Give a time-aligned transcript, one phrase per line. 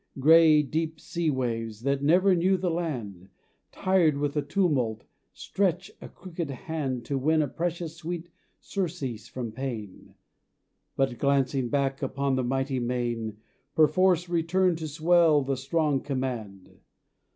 [0.19, 3.29] Grey deep sea waves that never knew the land,
[3.71, 9.51] Tired with the tumult, stretch a crooked hand To win a precious sweet surcease from
[9.51, 10.15] pain,
[10.95, 13.37] But, glancing back upon the mighty main,
[13.75, 16.79] Perforce return to swell the strong command.